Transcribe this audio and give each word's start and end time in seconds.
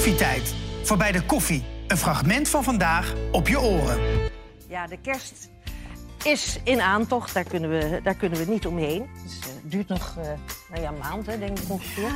Koffietijd. 0.00 0.54
Voorbij 0.82 1.12
de 1.12 1.22
koffie. 1.22 1.64
Een 1.86 1.96
fragment 1.96 2.48
van 2.48 2.64
vandaag 2.64 3.14
op 3.32 3.48
je 3.48 3.60
oren. 3.60 4.00
Ja, 4.68 4.86
de 4.86 4.98
kerst 5.02 5.50
is 6.22 6.60
in 6.64 6.80
aantocht. 6.80 7.34
Daar 7.34 7.44
kunnen 7.44 7.70
we, 7.70 8.00
daar 8.02 8.14
kunnen 8.14 8.38
we 8.38 8.50
niet 8.50 8.66
omheen. 8.66 9.06
Dus, 9.22 9.38
eh, 9.38 9.46
Het 9.62 9.70
duurt 9.70 9.88
nog 9.88 10.16
uh, 10.18 10.24
nou 10.70 10.82
ja, 10.82 10.88
een 10.88 10.98
maand, 10.98 11.26
hè, 11.26 11.38
denk 11.38 11.58
ik 11.58 11.70
ongeveer. 11.70 12.10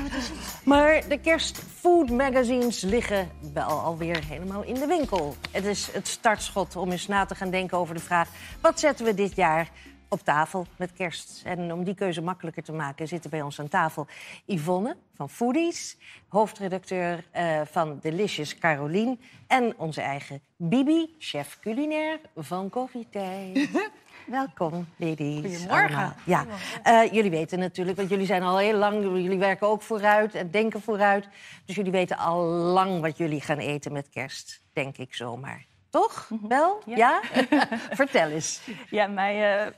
Maar 0.65 1.09
de 1.09 1.19
kerstfood 1.19 2.11
magazines 2.11 2.81
liggen 2.81 3.31
wel 3.53 3.69
alweer 3.69 4.25
helemaal 4.25 4.63
in 4.63 4.75
de 4.75 4.87
winkel. 4.87 5.37
Het 5.51 5.65
is 5.65 5.89
het 5.93 6.09
startschot 6.09 6.77
om 6.77 6.91
eens 6.91 7.07
na 7.07 7.25
te 7.25 7.35
gaan 7.35 7.51
denken 7.51 7.79
over 7.79 7.95
de 7.95 8.01
vraag... 8.01 8.29
wat 8.61 8.81
zetten 8.81 9.05
we 9.05 9.15
dit 9.15 9.37
jaar 9.37 9.71
op 10.09 10.21
tafel 10.21 10.67
met 10.77 10.93
kerst. 10.93 11.43
En 11.45 11.73
om 11.73 11.85
die 11.85 11.95
keuze 11.95 12.23
makkelijker 12.23 12.63
te 12.63 12.73
maken 12.73 13.09
zitten 13.09 13.31
bij 13.31 13.43
ons 13.43 13.61
aan 13.61 13.69
tafel 13.69 14.07
Yvonne 14.47 14.97
van 15.15 15.31
Foodies, 15.31 15.97
hoofdredacteur 16.29 17.25
uh, 17.37 17.61
van 17.65 17.99
Delicious 18.01 18.59
Carolien 18.59 19.21
en 19.47 19.75
onze 19.77 20.01
eigen 20.01 20.41
Bibi, 20.57 21.15
chef 21.19 21.59
culinair 21.61 22.21
van 22.37 22.71
Koffietijd. 22.71 23.69
Welkom, 24.27 24.87
ladies. 24.97 25.57
Goedemorgen. 25.59 25.97
allemaal. 25.97 26.15
Ja. 26.25 26.47
Uh, 26.87 27.13
jullie 27.13 27.31
weten 27.31 27.59
natuurlijk, 27.59 27.97
want 27.97 28.09
jullie 28.09 28.27
zijn 28.27 28.43
al 28.43 28.59
heel 28.59 28.77
lang... 28.77 29.03
jullie 29.03 29.39
werken 29.39 29.67
ook 29.67 29.83
vooruit 29.83 30.35
en 30.35 30.51
denken 30.51 30.81
vooruit. 30.81 31.29
Dus 31.65 31.77
jullie 31.77 31.93
weten 31.93 32.17
al 32.17 32.43
lang 32.47 33.01
wat 33.01 33.17
jullie 33.17 33.41
gaan 33.41 33.59
eten 33.59 33.93
met 33.93 34.09
kerst, 34.09 34.63
denk 34.73 34.97
ik 34.97 35.15
zomaar. 35.15 35.67
Toch? 35.91 36.31
Wel? 36.49 36.83
Ja? 36.87 37.21
Vertel 38.01 38.29
eens. 38.29 38.61
Ja, 38.91 39.07
mijn, 39.07 39.67
uh, 39.67 39.73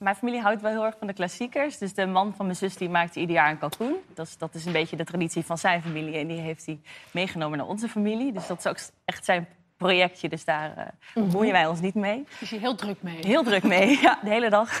mijn 0.00 0.16
familie 0.16 0.40
houdt 0.40 0.62
wel 0.62 0.70
heel 0.70 0.84
erg 0.84 0.96
van 0.98 1.06
de 1.06 1.12
klassiekers. 1.12 1.78
Dus 1.78 1.94
de 1.94 2.06
man 2.06 2.34
van 2.36 2.46
mijn 2.46 2.58
zus 2.58 2.76
die 2.76 2.88
maakt 2.88 3.16
ieder 3.16 3.34
jaar 3.34 3.50
een 3.50 3.58
kalkoen. 3.58 3.96
Dat 4.14 4.26
is, 4.26 4.38
dat 4.38 4.54
is 4.54 4.64
een 4.64 4.72
beetje 4.72 4.96
de 4.96 5.04
traditie 5.04 5.44
van 5.44 5.58
zijn 5.58 5.82
familie. 5.82 6.16
En 6.16 6.26
die 6.26 6.40
heeft 6.40 6.66
hij 6.66 6.80
meegenomen 7.10 7.58
naar 7.58 7.66
onze 7.66 7.88
familie. 7.88 8.32
Dus 8.32 8.46
dat 8.46 8.58
is 8.58 8.66
ook 8.66 8.78
echt 9.04 9.24
zijn 9.24 9.48
projectje. 9.76 10.28
Dus 10.28 10.44
daar 10.44 10.74
uh, 10.78 10.84
bemoeien 11.14 11.52
wij 11.52 11.66
ons 11.66 11.80
niet 11.80 11.94
mee. 11.94 12.26
Is 12.40 12.50
je 12.50 12.58
heel 12.58 12.74
druk 12.74 13.02
mee? 13.02 13.26
Heel 13.26 13.42
druk 13.42 13.62
mee, 13.62 13.98
ja, 14.06 14.18
de 14.22 14.30
hele 14.30 14.50
dag. 14.50 14.80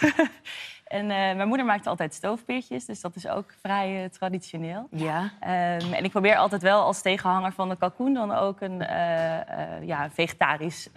En 0.90 1.02
uh, 1.02 1.08
mijn 1.10 1.48
moeder 1.48 1.66
maakt 1.66 1.86
altijd 1.86 2.14
stoofpeertjes, 2.14 2.84
dus 2.84 3.00
dat 3.00 3.16
is 3.16 3.28
ook 3.28 3.54
vrij 3.62 4.02
uh, 4.02 4.08
traditioneel. 4.08 4.88
Ja. 4.90 5.22
Um, 5.22 5.92
en 5.92 6.04
ik 6.04 6.10
probeer 6.10 6.36
altijd 6.36 6.62
wel 6.62 6.82
als 6.82 7.02
tegenhanger 7.02 7.52
van 7.52 7.68
de 7.68 7.76
kalkoen 7.76 8.14
dan 8.14 8.32
ook 8.32 8.60
een 8.60 8.80
uh, 8.80 9.86
ja, 9.86 10.10
vegetarisch 10.10 10.88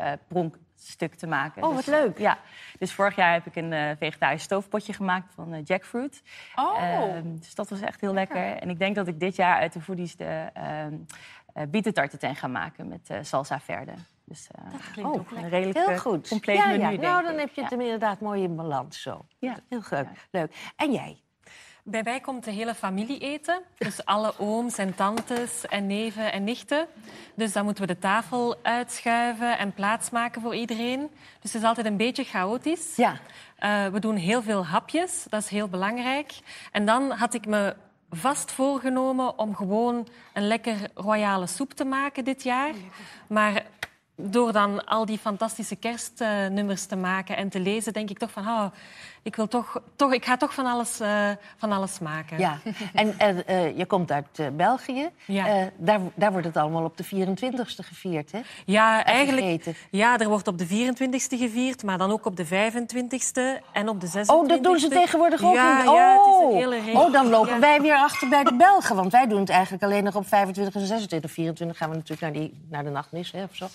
pronkstuk 0.83 1.15
te 1.15 1.27
maken. 1.27 1.63
Oh, 1.63 1.69
wat 1.69 1.85
dus, 1.85 1.85
leuk. 1.85 2.17
Ja. 2.17 2.37
Dus 2.79 2.93
vorig 2.93 3.15
jaar 3.15 3.33
heb 3.33 3.45
ik 3.45 3.55
een 3.55 3.97
vegetarisch 3.97 4.43
stoofpotje 4.43 4.93
gemaakt 4.93 5.33
van 5.33 5.61
jackfruit. 5.63 6.23
Oh. 6.55 7.15
Um, 7.15 7.39
dus 7.39 7.55
dat 7.55 7.69
was 7.69 7.81
echt 7.81 8.01
heel 8.01 8.13
lekker. 8.13 8.55
En 8.55 8.69
ik 8.69 8.79
denk 8.79 8.95
dat 8.95 9.07
ik 9.07 9.19
dit 9.19 9.35
jaar 9.35 9.59
uit 9.59 9.73
de 9.73 9.81
foodies 9.81 10.15
de 10.15 10.51
bietentarteten 11.69 12.35
ga 12.35 12.47
maken 12.47 12.87
met 12.87 13.09
salsa 13.21 13.59
verde. 13.59 13.93
Dus 14.25 14.49
uh, 14.55 14.71
dat 14.71 14.91
klinkt 14.91 15.11
oh, 15.11 15.19
ook 15.19 15.31
een 15.31 15.49
redelijk 15.49 15.87
Heel 15.87 15.97
goed. 15.97 16.27
compleet 16.27 16.57
ja, 16.57 16.67
menu, 16.67 16.81
ja. 16.81 16.89
denk 16.89 17.01
Nou, 17.01 17.23
dan 17.23 17.37
heb 17.37 17.53
je 17.53 17.61
het 17.61 17.69
Ja. 17.69 17.79
inderdaad 17.79 18.19
mooi 18.19 18.43
in 18.43 18.55
balans 18.55 19.01
zo. 19.01 19.25
Ja. 19.39 19.57
Heel 19.69 19.81
leuk. 19.89 20.27
leuk. 20.31 20.71
En 20.75 20.91
jij? 20.91 21.21
Bij 21.85 22.03
mij 22.03 22.19
komt 22.19 22.43
de 22.43 22.51
hele 22.51 22.75
familie 22.75 23.19
eten. 23.19 23.61
Dus 23.77 24.05
alle 24.05 24.33
ooms 24.37 24.77
en 24.77 24.95
tantes 24.95 25.65
en 25.65 25.87
neven 25.87 26.31
en 26.31 26.43
nichten. 26.43 26.87
Dus 27.35 27.53
dan 27.53 27.63
moeten 27.63 27.87
we 27.87 27.93
de 27.93 27.99
tafel 27.99 28.55
uitschuiven 28.61 29.57
en 29.57 29.73
plaatsmaken 29.73 30.41
voor 30.41 30.55
iedereen. 30.55 30.99
Dus 31.39 31.53
het 31.53 31.61
is 31.61 31.67
altijd 31.67 31.85
een 31.85 31.97
beetje 31.97 32.23
chaotisch. 32.23 32.95
Ja. 32.95 33.11
Uh, 33.59 33.87
we 33.87 33.99
doen 33.99 34.15
heel 34.15 34.41
veel 34.41 34.65
hapjes, 34.65 35.25
dat 35.29 35.41
is 35.41 35.49
heel 35.49 35.67
belangrijk. 35.67 36.33
En 36.71 36.85
dan 36.85 37.11
had 37.11 37.33
ik 37.33 37.45
me 37.45 37.75
vast 38.09 38.51
voorgenomen 38.51 39.39
om 39.39 39.55
gewoon 39.55 40.07
een 40.33 40.47
lekker 40.47 40.75
royale 40.93 41.47
soep 41.47 41.73
te 41.73 41.85
maken 41.85 42.23
dit 42.23 42.43
jaar. 42.43 42.73
Maar 43.27 43.63
door 44.15 44.51
dan 44.51 44.85
al 44.85 45.05
die 45.05 45.17
fantastische 45.17 45.75
kerstnummers 45.75 46.85
te 46.85 46.95
maken 46.95 47.37
en 47.37 47.49
te 47.49 47.59
lezen, 47.59 47.93
denk 47.93 48.09
ik 48.09 48.17
toch 48.17 48.31
van, 48.31 48.47
oh, 48.47 48.65
ik, 49.21 49.35
wil 49.35 49.47
toch, 49.47 49.81
toch, 49.95 50.13
ik 50.13 50.25
ga 50.25 50.37
toch 50.37 50.53
van 50.53 50.65
alles, 50.65 51.01
uh, 51.01 51.29
van 51.57 51.71
alles 51.71 51.99
maken. 51.99 52.39
Ja, 52.39 52.59
en 52.93 53.43
uh, 53.49 53.77
je 53.77 53.85
komt 53.85 54.11
uit 54.11 54.39
uh, 54.39 54.47
België. 54.53 55.09
Ja. 55.25 55.69
daar, 55.77 55.99
daar 56.15 56.31
wordt 56.31 56.47
het 56.47 56.57
allemaal 56.57 56.83
op 56.83 56.97
de 56.97 57.05
24e 57.05 57.85
gevierd, 57.85 58.31
hè? 58.31 58.39
Ja, 58.65 59.03
eigenlijk. 59.03 59.45
Gegeten. 59.45 59.75
Ja, 59.89 60.19
er 60.19 60.27
wordt 60.27 60.47
op 60.47 60.57
de 60.57 60.67
24e 60.67 61.37
gevierd, 61.37 61.83
maar 61.83 61.97
dan 61.97 62.11
ook 62.11 62.25
op 62.25 62.35
de 62.35 62.45
25e 62.45 63.63
en 63.73 63.89
op 63.89 64.01
de 64.01 64.07
26e. 64.07 64.25
Oh, 64.25 64.47
dat 64.47 64.63
doen 64.63 64.79
ze 64.79 64.87
tegenwoordig 64.87 65.43
ook? 65.43 65.53
Ja, 65.53 65.81
in... 65.81 65.89
oh. 65.89 65.95
ja, 65.95 66.11
het 66.11 66.27
is 66.27 66.49
een 66.49 66.57
hele 66.57 66.81
regel. 66.81 67.01
oh, 67.05 67.11
dan 67.13 67.29
lopen 67.29 67.53
Ja. 67.53 67.59
wij 67.59 67.81
weer 67.81 67.95
achter 67.95 68.29
bij 68.29 68.43
de 68.43 68.55
Belgen. 68.55 68.95
Want 68.95 69.11
wij 69.11 69.27
doen 69.27 69.39
het 69.39 69.49
eigenlijk 69.49 69.83
alleen 69.83 70.03
nog 70.03 70.15
op 70.15 70.27
25 70.27 70.75
en 70.75 70.87
26. 70.87 71.31
24 71.31 71.77
gaan 71.77 71.89
we 71.89 71.95
natuurlijk 71.95 72.21
naar, 72.21 72.31
die, 72.33 72.61
naar 72.69 72.83
de 72.83 72.89
nachtmis, 72.89 73.31
hè, 73.31 73.43
of 73.43 73.55
zo. 73.55 73.67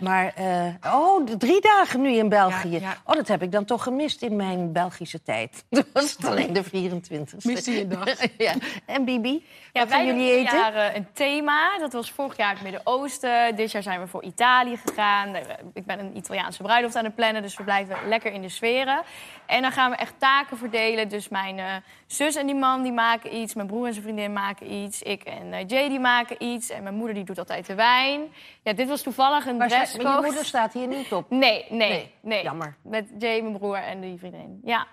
Maar, 0.00 0.34
uh, 0.40 0.94
oh, 0.94 1.26
de 1.26 1.36
drie 1.36 1.60
dagen 1.60 2.00
nu 2.00 2.08
in 2.10 2.28
België. 2.28 2.70
Ja, 2.70 2.78
ja. 2.80 2.96
Oh, 3.04 3.14
dat 3.14 3.28
heb 3.28 3.42
ik 3.42 3.52
dan 3.52 3.64
toch 3.64 3.82
gemist 3.82 4.22
in 4.22 4.36
mijn 4.36 4.72
Belgische 4.72 5.22
tijd. 5.22 5.64
Dat 5.70 5.86
was 5.92 6.12
het 6.16 6.26
alleen 6.26 6.52
de 6.52 6.64
24 6.64 7.44
Miste 7.44 7.72
je 7.72 7.80
een 7.80 7.88
dag. 7.88 8.04
ja. 8.38 8.52
En 8.86 9.04
Bibi, 9.04 9.44
Ja, 9.72 9.80
wat 9.80 9.88
wij 9.88 9.98
gaan 9.98 10.06
jullie 10.06 10.30
eten? 10.30 10.58
jaar 10.58 10.74
eh, 10.74 10.94
een 10.94 11.06
thema. 11.12 11.78
Dat 11.78 11.92
was 11.92 12.10
vorig 12.10 12.36
jaar 12.36 12.52
het 12.52 12.62
Midden-Oosten. 12.62 13.56
Dit 13.56 13.70
jaar 13.70 13.82
zijn 13.82 14.00
we 14.00 14.06
voor 14.06 14.22
Italië 14.22 14.76
gegaan. 14.86 15.34
Eh, 15.34 15.42
Ik 15.74 15.86
ben 15.86 15.98
een 15.98 16.16
Italiaanse 16.16 16.62
bruiloft 16.62 16.96
aan 16.96 17.04
het 17.04 17.14
plannen, 17.14 17.42
dus 17.42 17.56
we 17.56 17.64
blijven 17.64 17.96
lekker 18.08 18.32
in 18.32 18.42
de 18.42 18.48
sferen. 18.48 19.02
En 19.46 19.62
dan 19.62 19.72
gaan 19.72 19.90
we 19.90 19.96
echt 19.96 20.14
taken 20.18 20.56
verdelen. 20.58 21.08
Dus 21.08 21.28
mijn 21.28 21.58
eh, 21.58 21.64
zus 22.06 22.34
en 22.34 22.46
die 22.46 22.54
man 22.54 22.82
die 22.82 22.92
maken 22.92 23.36
iets. 23.36 23.54
Mijn 23.54 23.66
broer 23.66 23.86
en 23.86 23.92
zijn 23.92 24.04
vriendin 24.04 24.32
maken 24.32 24.72
iets. 24.72 25.02
Ik 25.02 25.22
en 25.22 25.52
eh, 25.52 25.64
Jay 25.66 25.88
die 25.88 26.00
maken 26.00 26.42
iets. 26.42 26.70
En 26.70 26.82
mijn 26.82 26.94
moeder 26.94 27.14
die 27.14 27.24
doet 27.24 27.38
altijd 27.38 27.66
de 27.66 27.74
wijn. 27.74 28.20
Ja, 28.62 28.72
dit 28.72 28.88
was 28.88 29.02
toevallig 29.02 29.46
een 29.46 29.58
Maar 29.68 30.16
je 30.16 30.22
moeder 30.22 30.44
staat 30.44 30.72
hier 30.72 30.86
niet 30.86 31.12
op. 31.12 31.30
Nee, 31.30 31.66
nee, 31.68 31.88
Nee, 31.88 32.14
nee, 32.22 32.42
jammer. 32.42 32.76
Met 32.82 33.08
Jay, 33.18 33.40
mijn 33.40 33.58
broer 33.58 33.76
en 33.76 34.00
die 34.00 34.18
vriendin. 34.18 34.60
Ja. 34.64 34.86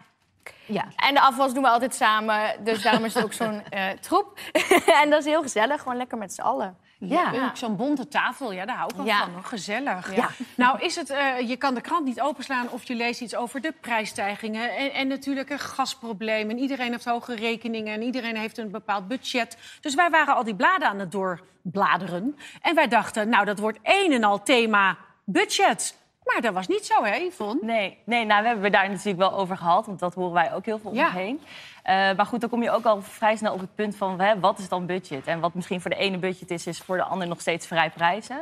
Ja. 0.65 0.85
En 0.95 1.13
de 1.13 1.21
afwas 1.21 1.53
doen 1.53 1.63
we 1.63 1.69
altijd 1.69 1.95
samen. 1.95 2.63
Dus 2.63 2.81
daarom 2.81 3.05
is 3.05 3.13
het 3.13 3.23
ook 3.23 3.33
zo'n 3.33 3.61
eh, 3.69 3.89
troep. 3.89 4.39
en 5.01 5.09
dat 5.09 5.19
is 5.19 5.25
heel 5.25 5.41
gezellig. 5.41 5.81
Gewoon 5.81 5.97
lekker 5.97 6.17
met 6.17 6.33
z'n 6.33 6.41
allen. 6.41 6.77
Ja. 7.09 7.31
Ja. 7.31 7.45
Ook 7.45 7.57
zo'n 7.57 7.75
bonte 7.75 8.07
tafel, 8.07 8.51
ja, 8.51 8.65
daar 8.65 8.75
hou 8.75 8.89
ik 8.89 8.95
wel 8.95 9.05
Ja. 9.05 9.27
van. 9.33 9.43
Gezellig. 9.43 10.15
Ja. 10.15 10.29
Nou, 10.55 10.79
is 10.79 10.95
het, 10.95 11.09
eh, 11.09 11.39
je 11.49 11.55
kan 11.55 11.73
de 11.73 11.81
krant 11.81 12.05
niet 12.05 12.21
openslaan 12.21 12.69
of 12.69 12.83
je 12.83 12.95
leest 12.95 13.21
iets 13.21 13.35
over 13.35 13.61
de 13.61 13.73
prijsstijgingen. 13.81 14.75
En, 14.75 14.93
en 14.93 15.07
natuurlijk 15.07 15.49
een 15.49 15.59
gasprobleem. 15.59 16.49
En 16.49 16.57
iedereen 16.57 16.91
heeft 16.91 17.05
hoge 17.05 17.35
rekeningen 17.35 17.93
en 17.93 18.01
iedereen 18.01 18.37
heeft 18.37 18.57
een 18.57 18.71
bepaald 18.71 19.07
budget. 19.07 19.57
Dus 19.81 19.95
wij 19.95 20.09
waren 20.09 20.35
al 20.35 20.43
die 20.43 20.55
bladen 20.55 20.87
aan 20.87 20.99
het 20.99 21.11
doorbladeren. 21.11 22.37
En 22.61 22.75
wij 22.75 22.87
dachten, 22.87 23.29
nou, 23.29 23.45
dat 23.45 23.59
wordt 23.59 23.79
een 23.83 24.11
en 24.11 24.23
al 24.23 24.43
thema 24.43 24.97
budget. 25.25 26.01
Maar 26.25 26.41
dat 26.41 26.53
was 26.53 26.67
niet 26.67 26.85
zo, 26.85 27.03
hè, 27.03 27.15
Yvonne? 27.15 27.59
Nee, 27.61 27.97
nee 28.05 28.25
nou, 28.25 28.41
we 28.41 28.47
hebben 28.47 28.63
het 28.65 28.73
daar 28.73 28.89
natuurlijk 28.89 29.17
wel 29.17 29.33
over 29.33 29.57
gehad. 29.57 29.85
Want 29.85 29.99
dat 29.99 30.13
horen 30.13 30.33
wij 30.33 30.53
ook 30.53 30.65
heel 30.65 30.79
veel 30.79 30.89
om 30.89 30.95
Ja. 30.95 31.11
heen. 31.11 31.41
Eh, 31.83 31.93
maar 31.93 32.25
goed, 32.25 32.41
dan 32.41 32.49
kom 32.49 32.63
je 32.63 32.71
ook 32.71 32.85
al 32.85 33.01
vrij 33.01 33.35
snel 33.35 33.53
op 33.53 33.59
het 33.59 33.75
punt 33.75 33.95
van... 33.95 34.19
Hè, 34.19 34.39
wat 34.39 34.59
is 34.59 34.69
dan 34.69 34.85
budget? 34.85 35.27
En 35.27 35.39
wat 35.39 35.53
misschien 35.53 35.81
voor 35.81 35.89
de 35.89 35.97
ene 35.97 36.17
budget 36.17 36.51
is... 36.51 36.67
is 36.67 36.79
voor 36.79 36.97
de 36.97 37.03
ander 37.03 37.27
nog 37.27 37.41
steeds 37.41 37.67
vrij 37.67 37.89
prijzig. 37.89 38.37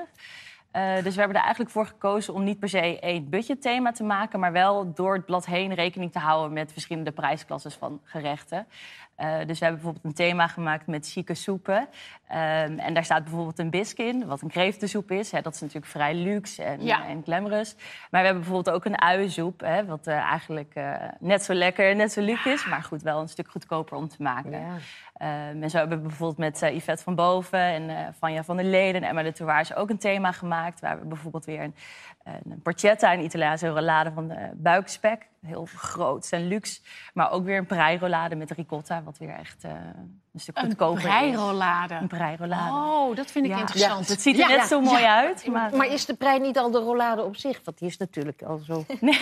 Eh, 0.72 0.94
dus 1.04 1.14
we 1.14 1.20
hebben 1.20 1.38
er 1.38 1.44
eigenlijk 1.44 1.72
voor 1.72 1.86
gekozen 1.86 2.34
om 2.34 2.44
niet 2.44 2.60
per 2.60 2.70
se 2.70 3.00
één 3.00 3.30
budgetthema 3.30 3.92
te 3.92 4.04
maken... 4.04 4.40
maar 4.40 4.52
wel 4.52 4.94
door 4.94 5.14
het 5.14 5.26
blad 5.26 5.46
heen 5.46 5.74
rekening 5.74 6.12
te 6.12 6.20
houden... 6.20 6.54
met 6.54 6.72
verschillende 6.72 7.12
prijsklasses 7.12 7.76
van 7.76 8.02
gerechten. 8.04 8.68
Eh, 9.22 9.28
dus 9.48 9.60
we 9.60 9.66
hebben 9.66 9.82
bijvoorbeeld 9.82 10.06
een 10.06 10.14
thema 10.14 10.48
gemaakt 10.48 10.88
met 10.88 11.10
chique 11.12 11.34
soepen. 11.34 11.88
Ehm, 12.28 12.80
en 12.80 12.94
daar 12.94 13.04
staat 13.04 13.24
bijvoorbeeld 13.24 13.60
een 13.60 13.70
bisque 13.70 14.04
in, 14.04 14.26
wat 14.26 14.42
een 14.42 14.50
kreeftensoep 14.50 15.12
is. 15.12 15.32
Hè, 15.32 15.42
dat 15.42 15.54
is 15.54 15.60
natuurlijk 15.62 15.92
vrij 15.92 16.16
luxe 16.16 16.64
en, 16.64 16.84
Ja. 16.84 17.08
en 17.08 17.24
glamorous. 17.24 17.76
Maar 17.76 18.22
we 18.22 18.28
hebben 18.28 18.44
bijvoorbeeld 18.44 18.76
ook 18.76 18.86
een 18.86 19.02
uiensoep... 19.02 19.60
Hè, 19.60 19.86
wat 19.86 20.08
eh, 20.08 20.16
eigenlijk 20.18 20.74
eh, 20.74 20.94
net 21.20 21.44
zo 21.44 21.54
lekker 21.54 21.90
en 21.90 21.98
net 21.98 22.12
zo 22.12 22.22
luxe 22.22 22.50
is... 22.50 22.66
maar 22.66 22.84
goed, 22.84 23.02
wel 23.02 23.22
een 23.22 23.28
stuk 23.28 23.50
goedkoper 23.50 23.98
om 23.98 24.08
te 24.08 24.22
maken. 24.24 24.52
Ja. 24.52 24.78
Ehm, 25.14 25.64
en 25.64 25.70
zo 25.70 25.78
hebben 25.78 25.98
we 25.98 26.08
bijvoorbeeld 26.08 26.38
met 26.38 26.62
eh, 26.62 26.76
Yvette 26.76 27.04
van 27.04 27.16
Boven 27.16 27.60
en 27.60 27.90
eh 27.90 28.08
Vanja 28.20 28.44
van 28.44 28.58
der 28.58 28.66
Leden 28.66 29.02
en 29.02 29.10
Emma 29.10 29.24
de 29.24 29.32
Touwaars 29.32 29.76
ook 29.76 29.90
een 29.90 29.98
thema 29.98 30.32
gemaakt. 30.32 30.80
Waar 30.80 31.00
we 31.00 31.06
bijvoorbeeld 31.06 31.46
weer 31.46 31.62
een, 31.62 31.76
een 32.24 32.62
porchetta, 32.62 33.14
een 33.14 33.24
Italiaanse 33.24 33.68
rollade 33.68 34.12
van 34.12 34.28
de 34.28 34.50
buikspek. 34.54 35.30
Heel 35.42 35.66
groot 35.66 36.32
en 36.32 36.48
luxe. 36.48 36.82
Maar 37.14 37.32
ook 37.32 37.44
weer 37.44 37.58
een 37.58 37.66
prei-rollade 37.66 38.36
met 38.36 38.52
ricotta, 38.52 39.04
wat 39.04 39.18
weer 39.18 39.30
echt 39.30 39.64
eh, 39.64 39.74
een 40.34 40.40
stuk 40.40 40.58
Een 40.58 40.64
goedkoper. 40.66 41.04
Een 41.06 42.08
prei-rollade. 42.08 42.74
Oh, 42.74 43.16
dat 43.16 43.32
vind 43.32 43.46
ik 43.46 43.52
Ja. 43.52 43.58
interessant. 43.60 44.08
Het 44.08 44.22
ziet 44.22 44.40
er 44.40 44.50
Ja, 44.50 44.56
net 44.58 44.68
zo 44.68 44.82
mooi 44.82 45.04
uit. 45.04 45.48
Maar, 45.48 45.76
Maar 45.76 45.88
is 45.88 46.06
de 46.06 46.14
prei 46.14 46.40
niet 46.40 46.58
al 46.58 46.72
de 46.72 46.78
rollade 46.80 47.24
op 47.24 47.36
zich? 47.36 47.62
Want 47.64 47.78
die 47.80 47.88
is 47.88 47.98
natuurlijk 47.98 48.42
al 48.42 48.58
zo... 48.58 48.86
nee, 49.00 49.20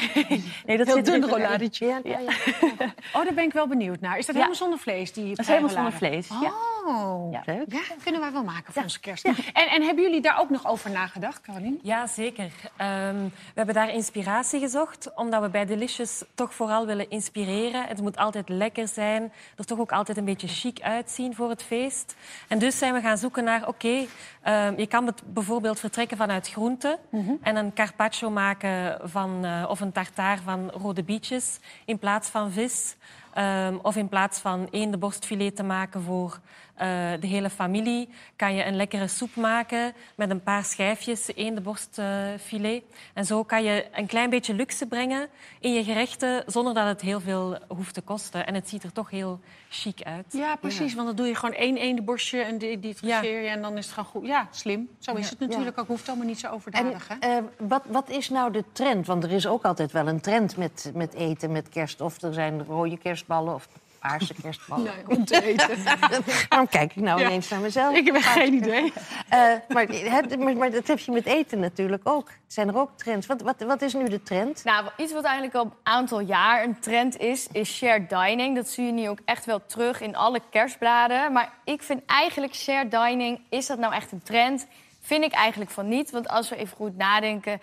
nee, 0.65 0.77
dat 0.77 0.87
Heel 0.87 0.95
zit 0.95 1.05
dun 1.05 1.25
rolladetje. 1.29 1.85
Ja, 1.85 1.99
ja, 2.03 2.19
ja. 2.19 2.31
Oh, 3.13 3.23
daar 3.23 3.33
ben 3.33 3.43
ik 3.43 3.53
wel 3.53 3.67
benieuwd 3.67 3.99
naar. 3.99 4.17
Is 4.17 4.25
dat 4.25 4.35
Ja. 4.35 4.41
helemaal 4.41 4.55
zonder 4.55 4.79
vlees? 4.79 5.13
Die 5.13 5.29
Dat 5.29 5.39
is 5.39 5.47
helemaal 5.47 5.69
zonder 5.69 5.91
vlees. 5.93 6.27
Ja. 6.27 6.51
Oh, 6.85 7.31
Ja. 7.31 7.41
Leuk. 7.45 7.65
Ja, 7.71 7.79
kunnen 8.03 8.21
wij 8.21 8.31
wel 8.31 8.43
maken 8.43 8.73
voor 8.73 8.81
onze 8.83 8.99
kerst. 8.99 9.25
En, 9.25 9.35
en 9.53 9.81
hebben 9.81 10.03
jullie 10.03 10.21
daar 10.21 10.39
ook 10.39 10.49
nog 10.49 10.67
over 10.67 10.91
nagedacht, 10.91 11.41
Caroline? 11.41 11.77
Ja, 11.81 12.07
zeker. 12.07 12.51
Ehm, 12.77 13.15
we 13.23 13.53
hebben 13.53 13.75
daar 13.75 13.93
inspiratie 13.93 14.59
gezocht, 14.59 15.13
omdat 15.15 15.41
we 15.41 15.49
bij 15.49 15.65
Delicious 15.65 16.23
toch 16.33 16.53
vooral 16.53 16.85
willen 16.85 17.09
inspireren. 17.09 17.83
Het 17.85 18.01
moet 18.01 18.17
altijd 18.17 18.49
lekker 18.49 18.87
zijn, 18.87 19.31
er 19.57 19.65
toch 19.65 19.79
ook 19.79 19.91
altijd 19.91 20.17
een 20.17 20.25
beetje 20.25 20.47
chic 20.47 20.79
uitzien 20.99 21.35
voor 21.35 21.49
het 21.49 21.63
feest. 21.63 22.15
En 22.47 22.59
dus 22.59 22.77
zijn 22.77 22.93
we 22.93 23.01
gaan 23.01 23.17
zoeken 23.17 23.43
naar, 23.43 23.67
oké, 23.67 24.05
ehm, 24.41 24.73
je 24.79 24.87
kan 24.87 25.13
bijvoorbeeld 25.25 25.79
vertrekken 25.79 26.17
vanuit 26.17 26.49
groenten 26.49 26.97
en 27.41 27.55
een 27.55 27.73
carpaccio 27.73 28.29
maken 28.29 28.99
van, 29.03 29.45
eh, 29.45 29.65
of 29.69 29.79
een 29.79 29.91
tartaar 29.91 30.39
van 30.43 30.69
rode 30.69 31.03
bietjes 31.03 31.59
in 31.85 31.99
plaats 31.99 32.29
van 32.29 32.51
vis. 32.51 32.95
Ehm, 33.39 33.77
of 33.81 33.95
in 33.95 34.09
plaats 34.09 34.39
van 34.39 34.67
eendenborstfilet 34.71 35.55
te 35.55 35.63
maken 35.63 36.01
voor 36.01 36.39
eh, 36.75 36.87
de 37.19 37.27
hele 37.27 37.49
familie, 37.49 38.09
kan 38.35 38.55
je 38.55 38.65
een 38.65 38.75
lekkere 38.75 39.07
soep 39.07 39.35
maken 39.35 39.93
met 40.15 40.29
een 40.29 40.43
paar 40.43 40.63
schijfjes 40.63 41.27
eendenborstfilet. 41.35 42.83
en 43.13 43.25
zo 43.25 43.43
kan 43.43 43.63
je 43.63 43.85
een 43.91 44.05
klein 44.05 44.29
beetje 44.29 44.53
luxe 44.53 44.85
brengen 44.85 45.27
in 45.59 45.73
je 45.73 45.83
gerechten 45.83 46.43
zonder 46.45 46.73
dat 46.73 46.85
het 46.85 47.01
heel 47.01 47.19
veel 47.19 47.57
hoeft 47.67 47.93
te 47.93 48.01
kosten. 48.01 48.47
En 48.47 48.53
het 48.53 48.69
ziet 48.69 48.83
er 48.83 48.91
toch 48.91 49.09
heel 49.09 49.39
chic 49.69 50.03
uit. 50.03 50.25
Ja, 50.29 50.55
precies. 50.55 50.93
Want 50.93 51.07
dan 51.07 51.15
doe 51.15 51.27
je 51.27 51.35
gewoon 51.35 51.55
één 51.55 51.77
eendenborstje 51.77 52.41
en 52.41 52.57
die, 52.57 52.79
die 52.79 52.93
traceer 52.93 53.41
je 53.41 53.47
en 53.47 53.61
dan 53.61 53.77
is 53.77 53.85
het 53.85 53.93
gewoon 53.93 54.09
goed. 54.09 54.25
Ja, 54.25 54.47
slim. 54.51 54.89
Zo 54.99 55.13
is 55.13 55.29
het 55.29 55.39
natuurlijk 55.39 55.79
ook. 55.79 55.87
Hoeft 55.87 56.07
allemaal 56.07 56.27
niet 56.27 56.39
zo 56.39 56.47
En 56.47 56.53
overdadig, 56.53 57.07
hè? 57.07 57.15
eh, 57.19 57.43
wat, 57.57 57.83
wat 57.87 58.09
is 58.09 58.29
nou 58.29 58.51
de 58.51 58.63
trend? 58.71 59.07
Want 59.07 59.23
er 59.23 59.31
is 59.31 59.47
ook 59.47 59.63
altijd 59.63 59.91
wel 59.91 60.07
een 60.07 60.21
trend 60.21 60.57
met, 60.57 60.91
met 60.93 61.13
eten, 61.13 61.51
met 61.51 61.69
kerst. 61.69 62.01
Of 62.01 62.21
er 62.21 62.33
zijn 62.33 62.63
rode 62.63 62.97
kerstballen 63.29 63.53
of 63.53 63.67
paarse 63.99 64.33
kerstballen. 64.41 64.93
om 65.07 65.25
te 65.25 65.43
eten. 65.43 65.83
Waarom 66.49 66.67
kijk 66.69 66.95
ik 66.95 67.01
nou 67.03 67.19
Ja. 67.19 67.25
ineens 67.25 67.49
naar 67.49 67.59
mezelf? 67.59 67.95
Ik 67.95 68.05
heb 68.05 68.15
echt 68.15 68.25
geen 68.27 68.53
idee. 68.53 68.93
Eh, 69.29 69.39
maar, 69.67 69.83
het- 69.87 70.39
maar, 70.39 70.57
maar 70.57 70.71
dat 70.71 70.87
heb 70.87 70.99
je 70.99 71.11
met 71.11 71.25
eten 71.25 71.59
natuurlijk 71.59 72.01
ook. 72.03 72.29
Zijn 72.47 72.67
er 72.67 72.77
ook 72.77 72.91
trends? 72.97 73.27
Wat, 73.27 73.41
wat, 73.41 73.61
wat 73.61 73.81
is 73.81 73.93
nu 73.93 74.07
de 74.09 74.23
trend? 74.23 74.63
Nou, 74.63 74.85
iets 74.97 75.13
wat 75.13 75.23
eigenlijk 75.23 75.55
al 75.55 75.63
een 75.63 75.71
aantal 75.83 76.19
jaar 76.19 76.63
een 76.63 76.79
trend 76.79 77.17
is, 77.17 77.47
is 77.51 77.75
shared 77.75 78.09
dining. 78.09 78.55
Dat 78.55 78.67
zie 78.69 78.85
je 78.85 78.91
nu 78.91 79.09
ook 79.09 79.19
echt 79.25 79.45
wel 79.45 79.61
terug 79.65 80.01
in 80.01 80.15
alle 80.15 80.41
kerstbladen. 80.49 81.31
Maar 81.33 81.51
ik 81.63 81.81
vind 81.83 82.01
eigenlijk 82.05 82.55
shared 82.55 82.91
dining, 82.91 83.39
is 83.49 83.65
dat 83.67 83.77
nou 83.79 83.93
echt 83.93 84.11
een 84.11 84.23
trend? 84.23 84.67
Vind 85.01 85.23
ik 85.23 85.31
eigenlijk 85.31 85.71
van 85.71 85.87
niet. 85.87 86.11
Want 86.11 86.27
als 86.27 86.49
we 86.49 86.55
even 86.55 86.75
goed 86.77 86.97
nadenken, 86.97 87.61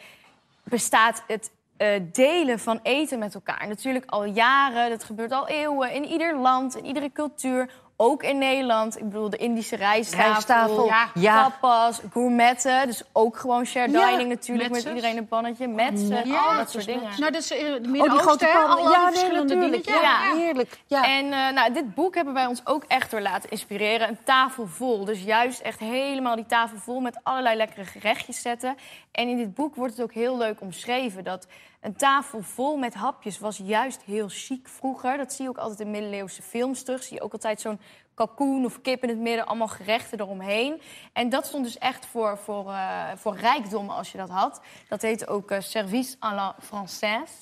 bestaat 0.63 1.23
het 1.27 1.51
eh, 1.77 2.01
delen 2.13 2.59
van 2.59 2.81
eten 2.83 3.19
met 3.19 3.35
elkaar. 3.35 3.69
Natuurlijk 3.69 4.05
al 4.07 4.25
jaren, 4.25 4.91
dat 4.91 5.05
gebeurt 5.05 5.33
al 5.33 5.49
eeuwen 5.49 5.93
in 5.93 6.05
ieder 6.05 6.39
land, 6.39 6.77
in 6.77 6.85
iedere 6.85 7.13
cultuur. 7.13 7.71
Ook 7.99 8.23
in 8.23 8.39
Nederland. 8.39 8.99
Ik 8.99 9.05
bedoel, 9.05 9.31
de 9.31 9.37
Indische 9.37 9.77
rijsttafel, 9.77 10.33
Rijsttafel, 10.33 10.87
ja. 10.87 11.09
ja. 11.15 11.43
tapas, 11.43 12.01
gourmetten. 12.11 12.87
Dus 12.87 13.03
ook 13.13 13.37
gewoon 13.37 13.67
shared 13.67 13.91
Ja, 13.93 14.11
dining 14.11 14.29
natuurlijk, 14.29 14.71
met 14.71 14.85
iedereen 14.85 15.17
een 15.17 15.27
pannetje. 15.29 15.69
Metsen, 15.69 16.29
Ja, 16.29 16.41
al 16.41 16.57
dat 16.57 16.71
soort 16.71 16.85
dingen. 16.87 17.11
Nou, 17.19 17.33
dat 17.33 17.43
is 17.43 17.51
eh, 17.51 17.73
het 17.73 17.87
Oh, 17.87 17.93
die 17.93 18.19
grote 18.19 18.51
pannen. 18.53 18.91
Ja, 18.91 19.03
nee, 19.03 19.13
verschillende 19.13 19.55
natuurlijk. 19.55 19.85
dingen. 19.85 20.01
Ja, 20.01 20.25
Ja. 20.25 20.37
heerlijk. 20.37 20.79
Ja. 20.87 21.05
En 21.05 21.25
eh, 21.33 21.53
nou, 21.53 21.73
dit 21.73 21.95
boek 21.95 22.15
hebben 22.15 22.35
wij 22.35 22.47
ons 22.47 22.61
ook 22.65 22.85
echt 22.89 23.11
door 23.11 23.21
laten 23.21 23.51
inspireren. 23.51 24.09
Een 24.09 24.19
tafel 24.25 24.67
vol. 24.67 25.05
Dus 25.05 25.23
juist 25.23 25.61
echt 25.61 25.79
helemaal 25.81 26.37
die 26.37 26.47
tafel 26.47 26.79
vol 26.79 27.01
met 27.01 27.19
allerlei 27.23 27.57
lekkere 27.57 27.85
gerechtjes 27.85 28.43
zetten. 28.43 28.77
En 29.13 29.29
in 29.29 29.37
dit 29.37 29.55
boek 29.55 29.75
wordt 29.75 29.93
het 29.93 30.03
ook 30.03 30.13
heel 30.13 30.37
leuk 30.37 30.61
omschreven 30.61 31.25
dat 31.25 31.47
een 31.81 31.97
tafel 31.97 32.43
vol 32.43 32.77
met 32.77 32.95
hapjes 32.95 33.39
was 33.39 33.61
juist 33.65 34.03
heel 34.03 34.27
chic 34.29 34.69
vroeger. 34.69 35.17
Dat 35.17 35.33
zie 35.33 35.45
je 35.45 35.51
ook 35.51 35.59
altijd 35.59 35.81
in 35.81 35.91
middeleeuwse 35.91 36.43
films 36.43 36.83
terug. 36.83 37.03
Zie 37.03 37.17
je 37.17 37.23
ook 37.23 37.33
altijd 37.33 37.61
zo'n 37.61 37.81
kalkoen 38.17 38.65
of 38.65 38.81
kip 38.81 39.03
in 39.03 39.09
het 39.09 39.19
midden, 39.19 39.47
allemaal 39.47 39.69
gerechten 39.69 40.21
eromheen. 40.21 40.81
En 41.13 41.29
dat 41.29 41.47
stond 41.47 41.65
dus 41.65 41.79
echt 41.79 42.07
voor, 42.07 42.39
voor, 42.39 42.71
eh, 42.71 43.09
voor 43.15 43.37
rijkdom 43.37 43.89
als 43.89 44.13
je 44.13 44.19
dat 44.19 44.29
had. 44.29 44.61
Dat 44.89 45.03
heette 45.03 45.27
ook 45.27 45.51
eh, 45.51 45.61
service 45.61 46.17
à 46.23 46.35
la 46.35 46.57
française. 46.61 47.33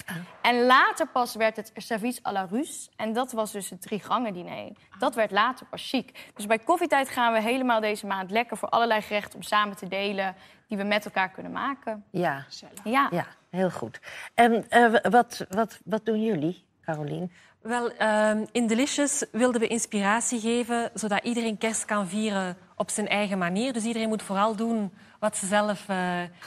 En 0.43 0.67
later 0.67 1.07
pas 1.07 1.35
werd 1.35 1.57
het 1.57 1.73
service 1.77 2.21
à 2.27 2.33
la 2.33 2.47
russe. 2.51 2.89
En 2.97 3.13
dat 3.13 3.33
was 3.33 3.53
dus 3.53 3.71
het 3.71 3.83
drie 3.83 4.01
gangen 4.01 4.33
diner. 4.33 4.73
Dat 4.99 5.15
werd 5.15 5.31
later 5.31 5.67
pas 5.67 5.89
chic. 5.91 6.31
Dus 6.35 6.47
bij 6.47 6.59
koffietijd 6.59 7.09
gaan 7.09 7.33
we 7.33 7.41
helemaal 7.41 7.81
deze 7.81 8.07
maand 8.07 8.31
lekker 8.31 8.57
voor 8.57 8.69
allerlei 8.69 9.01
gerechten 9.01 9.35
om 9.35 9.43
samen 9.43 9.77
te 9.77 9.89
delen 9.89 10.37
die 10.69 10.79
we 10.79 10.85
met 10.85 11.05
elkaar 11.05 11.31
kunnen 11.31 11.53
maken. 11.53 12.05
ja, 12.11 12.45
Ja. 12.85 13.09
ja, 13.11 13.27
heel 13.51 13.71
goed. 13.71 14.01
En 14.35 14.69
eh, 14.69 15.11
wat, 15.11 15.47
wat, 15.49 15.81
wat 15.85 16.05
doen 16.05 16.23
jullie, 16.23 16.65
Carolien? 16.85 17.33
Wel, 17.65 17.91
ehm, 17.91 18.45
in 18.53 18.67
Delicious 18.67 19.25
wilden 19.33 19.61
we 19.61 19.67
inspiratie 19.67 20.41
geven, 20.41 20.91
zodat 20.95 21.25
iedereen 21.25 21.59
kerst 21.59 21.85
kan 21.85 22.09
vieren 22.09 22.57
op 22.77 22.91
zijn 22.91 23.09
eigen 23.09 23.39
manier. 23.39 23.73
Dus 23.73 23.85
iedereen 23.85 24.09
moet 24.09 24.23
vooral 24.23 24.57
doen 24.57 24.93
wat 25.19 25.37
ze 25.37 25.47
zelf 25.47 25.85
eh, 25.89 25.97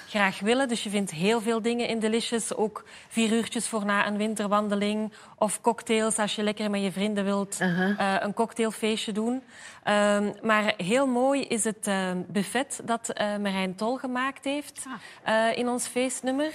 graag 0.07 0.39
willen. 0.39 0.67
Dus 0.67 0.83
je 0.83 0.89
vindt 0.89 1.11
heel 1.11 1.41
veel 1.41 1.61
dingen 1.61 1.87
in 1.87 1.99
Delicious. 1.99 2.55
Ook 2.55 2.83
vier 3.07 3.31
uurtjes 3.31 3.67
voor 3.67 3.85
na 3.85 4.07
een 4.07 4.17
winterwandeling. 4.17 5.13
Of 5.37 5.61
cocktails 5.61 6.17
als 6.17 6.35
je 6.35 6.43
lekker 6.43 6.69
met 6.69 6.81
je 6.81 6.91
vrienden 6.91 7.23
wilt 7.23 7.59
eh, 7.59 8.15
een 8.19 8.33
cocktailfeestje 8.33 9.11
doen. 9.11 9.43
Ehm, 9.83 10.31
maar 10.41 10.73
heel 10.77 11.07
mooi 11.07 11.41
is 11.41 11.63
het 11.63 11.87
eh, 11.87 12.11
buffet 12.27 12.81
dat 12.83 13.13
Marijn 13.15 13.75
Tol 13.75 13.97
gemaakt 13.97 14.43
heeft 14.43 14.85
eh, 15.23 15.57
in 15.57 15.69
ons 15.69 15.87
feestnummer. 15.87 16.51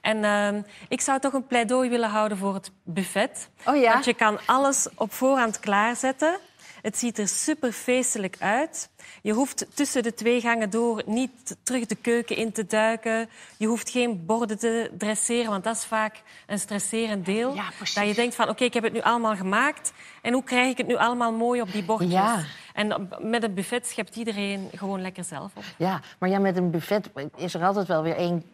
En 0.00 0.24
ehm, 0.24 0.62
ik 0.88 1.00
zou 1.00 1.20
toch 1.20 1.32
een 1.32 1.46
pleidooi 1.46 1.88
willen 1.90 2.08
houden 2.08 2.38
voor 2.38 2.54
het 2.54 2.70
buffet. 2.82 3.50
Oh 3.64 3.76
ja? 3.76 3.92
Want 3.92 4.04
je 4.04 4.14
kan 4.14 4.38
alles 4.46 4.88
op 4.94 5.12
voorhand 5.12 5.60
klaarzetten. 5.60 6.38
Het 6.86 6.98
ziet 6.98 7.18
er 7.18 7.28
super 7.28 7.72
feestelijk 7.72 8.36
uit. 8.38 8.90
Je 9.22 9.32
hoeft 9.32 9.66
tussen 9.74 10.02
de 10.02 10.14
twee 10.14 10.40
gangen 10.40 10.70
door 10.70 11.02
niet 11.06 11.56
terug 11.62 11.86
de 11.86 11.94
keuken 11.94 12.36
in 12.36 12.52
te 12.52 12.66
duiken. 12.66 13.28
Je 13.56 13.66
hoeft 13.66 13.90
geen 13.90 14.26
borden 14.26 14.58
te 14.58 14.90
dresseren, 14.98 15.50
want 15.50 15.64
dat 15.64 15.76
is 15.76 15.84
vaak 15.84 16.22
een 16.46 16.58
stresserend 16.58 17.24
deel. 17.24 17.54
Ja, 17.54 17.70
dat 17.94 18.06
je 18.06 18.14
denkt 18.14 18.34
van, 18.34 18.48
oké, 18.48 18.64
ik 18.64 18.74
heb 18.74 18.82
het 18.82 18.92
nu 18.92 19.00
allemaal 19.00 19.36
gemaakt. 19.36 19.92
En 20.22 20.32
hoe 20.32 20.44
krijg 20.44 20.70
ik 20.70 20.78
het 20.78 20.86
nu 20.86 20.96
allemaal 20.96 21.32
mooi 21.32 21.60
op 21.60 21.72
die 21.72 21.84
bordjes? 21.84 22.12
Ja. 22.12 22.44
En 22.74 23.08
met 23.20 23.42
een 23.42 23.54
buffet 23.54 23.86
schept 23.86 24.16
iedereen 24.16 24.68
gewoon 24.74 25.00
lekker 25.00 25.24
zelf 25.24 25.56
op. 25.56 25.64
Ja, 25.78 26.00
maar 26.18 26.28
ja, 26.28 26.38
met 26.38 26.56
een 26.56 26.70
buffet 26.70 27.10
is 27.36 27.54
er 27.54 27.64
altijd 27.64 27.86
wel 27.86 28.02
weer 28.02 28.16
één 28.16 28.44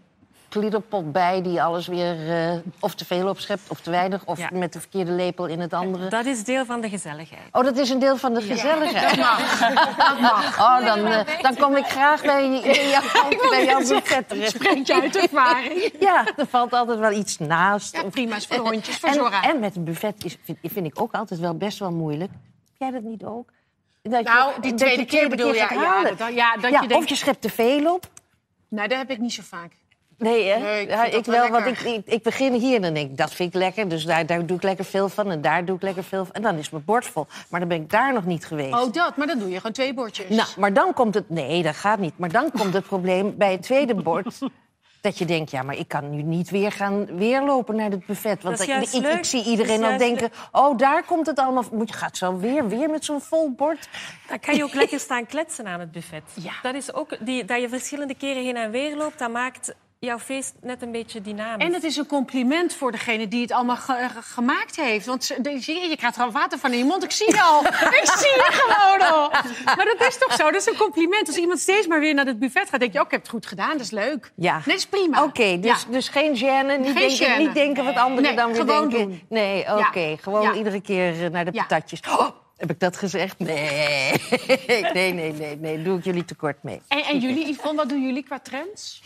klierenpot 0.53 1.13
bij... 1.13 1.43
die 1.43 1.63
alles 1.63 1.87
weer 1.87 2.31
eh, 2.31 2.59
of 2.81 2.95
te 2.95 3.05
veel 3.05 3.29
opschept 3.29 3.63
of 3.71 3.81
te 3.81 3.91
weinig... 3.91 4.25
of 4.25 4.39
Ja. 4.39 4.49
met 4.53 4.73
de 4.73 4.81
verkeerde 4.81 5.11
lepel 5.13 5.47
in 5.47 5.61
het 5.61 5.73
andere. 5.73 6.09
Dat 6.09 6.25
is 6.27 6.45
deel 6.45 6.65
van 6.65 6.81
de 6.81 6.89
gezelligheid. 6.89 7.43
Oh, 7.53 7.65
dat 7.65 7.77
is 7.77 7.91
een 7.91 7.99
deel 7.99 8.17
van 8.17 8.35
de 8.35 8.41
gezelligheid. 8.43 9.17
Dat 9.17 10.21
mag. 10.21 10.59
Oh, 10.63 10.85
dan, 10.85 11.07
eh, 11.07 11.43
dan 11.43 11.57
kom 11.57 11.77
ik 11.77 11.85
graag 11.87 12.23
bij, 12.23 12.45
je- 12.51 12.61
bij 12.61 12.89
jou, 12.91 13.05
bij 13.51 13.65
jouw 13.65 13.79
buffet 13.79 14.29
terecht. 14.29 14.51
Spreekt 14.55 14.87
je 14.87 15.01
uit 15.03 15.17
ervaring. 15.17 15.93
Ja, 16.01 16.27
er 16.37 16.47
valt 16.47 16.73
altijd 16.73 16.99
wel 16.99 17.13
iets 17.13 17.39
naast. 17.39 17.97
Ja, 17.97 18.03
Of- 18.03 18.11
prima, 18.11 18.37
is 18.37 18.47
voor 18.47 18.57
de 18.57 18.63
hondjes, 18.71 18.97
voor 18.97 19.09
en, 19.31 19.43
en 19.51 19.61
met 19.61 19.77
een 19.77 19.85
buffet 19.85 20.25
is, 20.25 20.37
vind, 20.45 20.59
vind 20.63 20.87
ik 20.87 21.01
ook 21.01 21.13
altijd 21.13 21.41
wel 21.41 21.57
best 21.57 21.79
wel 21.79 21.93
moeilijk. 21.93 22.31
Heb 22.31 22.41
jij 22.79 22.91
dat 22.91 23.03
niet 23.03 23.25
ook? 23.25 23.51
Dat 24.03 24.13
je- 24.19 24.23
Nou, 24.33 24.53
die 24.61 24.71
dat 24.71 24.79
tweede 24.81 25.05
keer 25.05 25.29
bedoel 25.29 25.49
je, 25.49 25.55
ja, 25.55 26.03
dat- 26.03 26.35
ja, 26.35 26.57
dat 26.57 26.71
Ja, 26.71 26.81
je 26.81 26.89
denkt- 26.89 26.95
Of 27.05 27.09
je 27.09 27.17
schept 27.17 27.41
te 27.41 27.49
veel 27.51 27.95
op. 27.95 28.07
Nee, 28.69 28.89
dat 28.89 28.99
heb 28.99 29.11
ik 29.11 29.19
niet 29.19 29.33
zo 29.33 29.43
vaak. 29.45 29.73
Nee, 30.23 30.49
hè? 30.49 30.59
Nee, 30.59 30.83
ik 30.83 30.89
ja, 30.89 31.05
ik 31.05 31.25
wel 31.25 31.41
wel, 31.41 31.51
want 31.51 31.67
ik, 31.67 31.81
ik, 31.81 32.07
ik 32.07 32.23
begin 32.23 32.53
hier 32.53 32.77
en 32.77 32.83
dan 32.83 32.95
denk 32.95 33.11
ik, 33.11 33.17
dat 33.17 33.35
vind 33.35 33.55
ik 33.55 33.61
lekker. 33.61 33.89
Dus 33.89 34.05
daar, 34.05 34.27
daar 34.27 34.47
doe 34.47 34.57
ik 34.57 34.63
lekker 34.63 34.85
veel 34.85 35.09
van 35.09 35.31
en 35.31 35.41
daar 35.41 35.65
doe 35.65 35.77
ik 35.77 35.83
lekker 35.83 36.05
veel 36.05 36.25
van. 36.25 36.35
En 36.35 36.43
dan 36.43 36.57
is 36.57 36.71
mijn 36.71 36.85
bord 36.85 37.05
vol. 37.07 37.27
Maar 37.49 37.61
dan 37.61 37.69
ben 37.69 37.81
ik 37.81 37.91
daar 37.91 38.13
nog 38.13 38.25
niet 38.25 38.47
geweest. 38.47 38.75
Oh, 38.75 38.93
dat. 38.93 39.17
Maar 39.17 39.27
dan 39.27 39.39
doe 39.39 39.49
je 39.49 39.57
gewoon 39.57 39.73
twee 39.73 39.95
bordjes. 39.95 40.29
Nou, 40.29 40.49
maar 40.57 40.73
dan 40.73 40.93
komt 40.93 41.15
het... 41.15 41.31
Nee, 41.31 41.63
dat 41.63 41.77
gaat 41.77 41.99
niet. 41.99 42.19
Maar 42.19 42.31
dan 42.31 42.51
komt 42.51 42.75
het 42.75 42.87
probleem 42.87 43.37
bij 43.37 43.53
het 43.53 43.63
tweede 43.63 43.95
bord... 43.95 44.39
dat 45.03 45.19
je 45.19 45.25
denkt, 45.25 45.51
ja, 45.51 45.63
maar 45.63 45.77
ik 45.77 45.89
kan 45.89 46.11
nu 46.11 46.23
niet 46.23 46.51
weer 46.51 46.73
gaan 46.73 47.17
weer 47.17 47.43
lopen 47.43 47.77
naar 47.77 47.91
het 47.91 48.07
buffet. 48.07 48.43
Want 48.43 48.59
Dat 48.59 48.69
ik, 48.69 49.05
ik, 49.05 49.25
zie 49.25 49.45
iedereen 49.45 49.85
al 49.85 49.99
denken... 49.99 50.31
oh, 50.53 50.79
daar 50.79 51.05
komt 51.05 51.27
het 51.27 51.39
allemaal... 51.39 51.65
Moet 51.73 51.89
je 51.89 51.95
gaat 51.95 52.17
zo 52.17 52.39
weer, 52.39 52.69
weer 52.69 52.91
met 52.91 53.05
zo'n 53.05 53.21
vol 53.21 53.51
bord. 53.51 53.89
Dan 54.29 54.39
kan 54.39 54.57
je 54.57 54.65
ook 54.65 54.75
lekker 54.75 55.01
staan 55.09 55.27
kletsen 55.27 55.67
aan 55.67 55.81
het 55.81 55.93
buffet. 55.93 56.23
Ja. 56.35 56.53
Dat 56.63 56.75
is 56.75 56.95
ook 56.95 57.17
die, 57.21 57.45
dat 57.45 57.61
je 57.61 57.69
verschillende 57.69 58.15
keren 58.15 58.43
heen 58.43 58.57
en 58.57 58.71
weer 58.71 58.97
loopt, 58.97 59.19
dat 59.19 59.31
maakt 59.31 59.75
jouw 60.07 60.19
feest 60.19 60.55
net 60.61 60.83
een 60.83 60.93
beetje 60.93 61.21
dynamisch. 61.21 61.67
En 61.67 61.73
het 61.73 61.83
is 61.85 61.97
een 61.97 62.07
compliment 62.07 62.75
voor 62.75 62.93
degene 62.93 63.29
die 63.29 63.43
het 63.43 63.53
allemaal 63.53 63.77
ge- 63.77 64.09
ge- 64.15 64.23
gemaakt 64.23 64.77
heeft. 64.77 65.07
Want 65.07 65.27
je, 65.27 65.87
je 65.89 65.97
krijgt 65.97 66.17
gewoon 66.17 66.33
water 66.33 66.59
van 66.59 66.73
in 66.73 66.79
je 66.79 66.85
mond. 66.85 67.05
Ik 67.05 67.11
zie 67.11 67.31
je 67.31 67.43
al. 67.43 67.65
ik 68.01 68.11
zie 68.17 68.29
je 68.29 68.49
gewoon 68.51 69.13
al. 69.13 69.31
Maar 69.77 69.85
dat 69.99 70.09
is 70.09 70.19
toch 70.19 70.33
zo? 70.33 70.45
Dat 70.51 70.55
is 70.61 70.67
een 70.67 70.77
compliment. 70.77 71.27
Als 71.27 71.37
iemand 71.37 71.59
steeds 71.61 71.87
maar 71.87 72.01
weer 72.01 72.15
naar 72.15 72.27
het 72.27 72.39
buffet 72.39 72.69
gaat, 72.69 72.81
denk 72.81 72.93
je... 72.93 72.99
Oh, 72.99 73.05
ik 73.05 73.11
heb 73.11 73.21
het 73.21 73.31
goed 73.31 73.47
gedaan, 73.47 73.71
dat 73.73 73.81
is 73.81 73.91
leuk. 73.91 74.33
Ja. 74.37 74.53
Nee, 74.55 74.63
dat 74.65 74.75
is 74.75 74.87
prima. 74.87 75.23
Oké, 75.23 75.59
dus, 75.61 75.83
Ja. 75.83 75.91
dus 75.93 76.09
geen 76.09 76.37
gêne. 76.37 76.79
Niet, 76.81 76.87
Geen 76.99 77.09
denken, 77.09 77.27
gêne. 77.35 77.39
niet 77.39 77.55
denken 77.55 77.85
wat 77.85 77.97
anderen 77.97 78.23
Nee, 78.23 78.37
dan 78.37 78.53
weer 78.53 78.67
denken. 78.67 78.91
doen. 78.91 79.23
Nee, 79.29 79.77
oké. 79.79 80.17
Gewoon 80.21 80.43
Ja. 80.43 80.53
iedere 80.55 80.81
keer 80.81 81.25
eh, 81.25 81.31
naar 81.31 81.45
de 81.45 81.53
patatjes. 81.53 82.01
Oh, 82.09 82.29
heb 82.57 82.71
ik 82.71 82.81
dat 82.81 82.97
gezegd? 82.97 83.39
Nee. 83.39 84.13
nee, 84.93 85.13
nee, 85.13 85.33
nee, 85.33 85.57
nee. 85.57 85.83
Doe 85.83 85.99
ik 85.99 86.05
jullie 86.05 86.25
tekort 86.25 86.63
mee. 86.63 86.81
En, 86.89 87.05
en 87.05 87.19
jullie, 87.19 87.49
Yvonne, 87.53 87.77
wat 87.77 87.89
doen 87.89 88.03
jullie 88.07 88.23
qua 88.23 88.39
trends? 88.41 89.03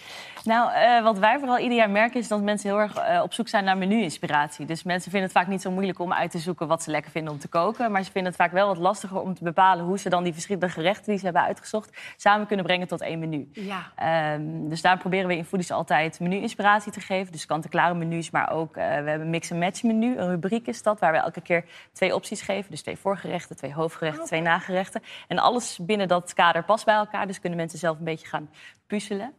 Nou, 0.47 0.73
eh, 0.73 1.03
wat 1.03 1.19
wij 1.19 1.39
vooral 1.39 1.59
ieder 1.59 1.77
jaar 1.77 1.91
merken 1.91 2.21
is 2.21 2.29
dat 2.29 2.43
mensen 2.43 2.71
heel 2.71 2.81
erg 2.81 2.97
eh, 2.97 3.23
op 3.23 3.33
zoek 3.33 3.49
zijn 3.49 3.65
naar 3.65 3.79
menu-inspiratie. 3.79 4.67
Dus 4.67 4.83
mensen 4.83 5.11
vinden 5.11 5.29
het 5.29 5.39
vaak 5.39 5.47
niet 5.47 5.63
zo 5.63 5.71
moeilijk 5.71 5.99
om 5.99 6.13
uit 6.13 6.31
te 6.31 6.39
zoeken 6.39 6.67
wat 6.67 6.83
ze 6.83 6.91
lekker 6.91 7.11
vinden 7.11 7.33
om 7.33 7.39
te 7.39 7.49
koken. 7.49 7.93
Maar 7.93 8.03
ze 8.03 8.11
vinden 8.11 8.33
het 8.33 8.41
vaak 8.41 8.53
wel 8.53 8.67
wat 8.67 8.79
lastiger 8.79 9.21
om 9.21 9.35
te 9.35 9.45
bepalen 9.45 9.85
hoe 9.85 9.99
ze 9.99 10.09
dan 10.09 10.23
die 10.23 10.33
verschillende 10.33 10.69
gerechten 10.69 11.05
die 11.05 11.19
ze 11.19 11.25
hebben 11.25 11.43
uitgezocht 11.43 11.99
samen 12.17 12.47
kunnen 12.47 12.65
brengen 12.65 12.89
tot 12.89 13.01
één 13.01 13.19
menu. 13.19 13.49
Ja. 13.53 13.93
Ehm, 13.95 14.69
dus 14.69 14.83
daar 14.83 14.99
proberen 14.99 15.27
we 15.29 15.37
in 15.37 15.45
Foodies 15.45 15.71
altijd 15.71 16.21
menu-inspiratie 16.21 16.93
te 16.93 17.01
geven. 17.01 17.33
Dus 17.33 17.47
kant-en-klare 17.47 17.95
menus, 17.95 18.31
maar 18.31 18.51
ook 18.51 18.77
eh, 18.77 18.85
we 18.85 18.91
hebben 18.93 19.21
een 19.21 19.31
mix-and-match 19.31 19.83
menu. 19.83 20.17
Een 20.17 20.29
rubriek 20.29 20.67
is 20.67 20.83
dat, 20.83 21.01
waar 21.01 21.13
we 21.13 21.19
elke 21.19 21.41
keer 21.41 21.65
twee 21.93 22.15
opties 22.15 22.43
geven. 22.43 22.71
Dus 22.71 22.83
twee 22.83 22.97
voorgerechten, 22.97 23.57
twee 23.57 23.75
hoofdgerechten, 23.75 24.25
twee 24.25 24.43
nagerechten. 24.43 25.03
En 25.29 25.39
alles 25.39 25.79
binnen 25.83 26.09
dat 26.09 26.33
kader 26.33 26.65
past 26.65 26.85
bij 26.85 26.95
elkaar. 26.95 27.27
Dus 27.27 27.41
kunnen 27.41 27.59
mensen 27.59 27.79
zelf 27.79 27.99
een 27.99 28.05
beetje 28.05 28.27
gaan 28.27 28.49
puzzelen. 28.87 29.33